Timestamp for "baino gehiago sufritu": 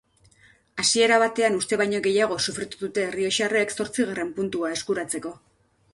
1.83-2.81